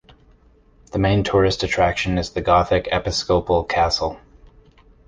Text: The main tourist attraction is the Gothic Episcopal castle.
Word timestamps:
The 0.93 0.97
main 0.97 1.23
tourist 1.23 1.61
attraction 1.61 2.17
is 2.17 2.31
the 2.31 2.41
Gothic 2.41 2.87
Episcopal 2.91 3.63
castle. 3.65 4.19